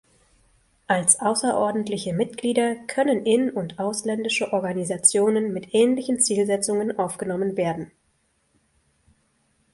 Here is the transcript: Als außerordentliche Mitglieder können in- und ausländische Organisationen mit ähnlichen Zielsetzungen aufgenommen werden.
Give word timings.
Als 0.87 1.19
außerordentliche 1.19 2.11
Mitglieder 2.13 2.73
können 2.87 3.23
in- 3.23 3.51
und 3.51 3.77
ausländische 3.77 4.51
Organisationen 4.51 5.53
mit 5.53 5.75
ähnlichen 5.75 6.19
Zielsetzungen 6.19 6.97
aufgenommen 6.97 7.55
werden. 7.55 7.91